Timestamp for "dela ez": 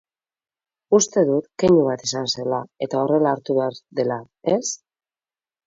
4.03-4.61